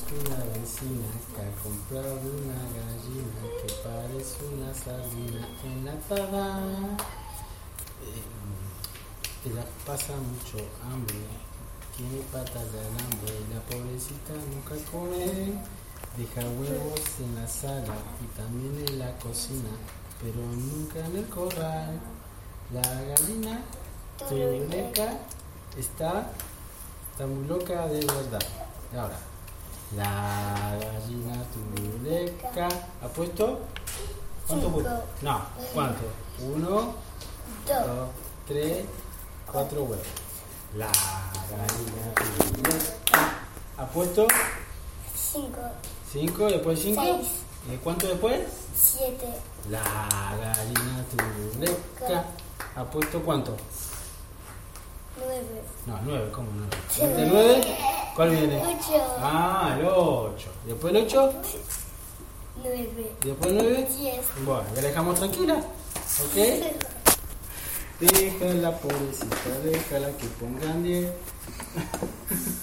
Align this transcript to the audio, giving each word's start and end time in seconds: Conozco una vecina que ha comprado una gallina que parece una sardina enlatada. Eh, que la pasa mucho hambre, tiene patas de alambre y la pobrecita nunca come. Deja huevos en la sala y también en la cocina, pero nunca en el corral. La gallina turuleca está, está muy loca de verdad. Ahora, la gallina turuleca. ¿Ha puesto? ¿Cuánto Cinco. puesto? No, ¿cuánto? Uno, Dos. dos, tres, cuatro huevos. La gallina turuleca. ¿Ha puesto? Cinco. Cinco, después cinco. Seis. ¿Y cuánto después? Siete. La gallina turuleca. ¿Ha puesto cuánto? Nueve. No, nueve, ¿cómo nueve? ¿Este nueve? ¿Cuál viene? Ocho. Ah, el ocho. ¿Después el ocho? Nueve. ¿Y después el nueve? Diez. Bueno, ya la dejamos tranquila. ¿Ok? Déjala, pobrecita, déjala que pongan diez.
Conozco 0.00 0.30
una 0.30 0.44
vecina 0.44 1.08
que 1.34 1.42
ha 1.42 1.50
comprado 1.62 2.14
una 2.14 2.60
gallina 2.72 3.40
que 3.60 3.68
parece 3.82 4.38
una 4.54 4.72
sardina 4.72 5.48
enlatada. 5.64 6.96
Eh, 8.02 8.22
que 9.42 9.50
la 9.50 9.64
pasa 9.84 10.14
mucho 10.16 10.64
hambre, 10.84 11.16
tiene 11.96 12.22
patas 12.32 12.72
de 12.72 12.80
alambre 12.80 13.34
y 13.40 13.54
la 13.54 13.60
pobrecita 13.62 14.32
nunca 14.50 14.76
come. 14.90 15.60
Deja 16.16 16.48
huevos 16.48 17.00
en 17.20 17.34
la 17.34 17.46
sala 17.46 17.94
y 18.22 18.26
también 18.38 18.88
en 18.88 18.98
la 18.98 19.16
cocina, 19.18 19.70
pero 20.22 20.40
nunca 20.40 21.04
en 21.04 21.16
el 21.16 21.28
corral. 21.28 22.00
La 22.72 22.82
gallina 22.82 23.62
turuleca 24.28 25.18
está, 25.76 26.30
está 27.12 27.26
muy 27.26 27.46
loca 27.46 27.86
de 27.86 28.00
verdad. 28.00 28.40
Ahora, 28.96 29.29
la 29.96 30.76
gallina 30.80 31.42
turuleca. 31.52 32.68
¿Ha 33.02 33.08
puesto? 33.08 33.60
¿Cuánto 34.46 34.66
Cinco. 34.66 34.80
puesto? 34.80 35.02
No, 35.22 35.40
¿cuánto? 35.74 36.02
Uno, 36.42 36.94
Dos. 37.66 37.86
dos, 37.86 38.08
tres, 38.46 38.84
cuatro 39.50 39.82
huevos. 39.84 40.06
La 40.76 40.86
gallina 40.86 42.14
turuleca. 42.14 43.34
¿Ha 43.78 43.86
puesto? 43.86 44.26
Cinco. 45.16 45.58
Cinco, 46.12 46.46
después 46.46 46.80
cinco. 46.80 47.02
Seis. 47.02 47.28
¿Y 47.72 47.76
cuánto 47.78 48.06
después? 48.08 48.40
Siete. 48.74 49.26
La 49.70 49.82
gallina 50.40 51.04
turuleca. 51.10 52.24
¿Ha 52.76 52.84
puesto 52.84 53.20
cuánto? 53.22 53.56
Nueve. 55.18 55.62
No, 55.86 55.98
nueve, 56.04 56.30
¿cómo 56.32 56.48
nueve? 56.54 56.76
¿Este 56.90 57.26
nueve? 57.26 57.49
¿Cuál 58.20 58.32
viene? 58.32 58.60
Ocho. 58.62 59.02
Ah, 59.18 59.76
el 59.78 59.86
ocho. 59.86 60.50
¿Después 60.66 60.94
el 60.94 61.04
ocho? 61.04 61.32
Nueve. 62.62 63.12
¿Y 63.24 63.26
después 63.26 63.50
el 63.50 63.56
nueve? 63.56 63.88
Diez. 63.96 64.20
Bueno, 64.44 64.62
ya 64.74 64.82
la 64.82 64.88
dejamos 64.88 65.18
tranquila. 65.18 65.54
¿Ok? 65.54 66.36
Déjala, 68.00 68.76
pobrecita, 68.76 69.58
déjala 69.64 70.08
que 70.18 70.26
pongan 70.38 70.82
diez. 70.82 71.10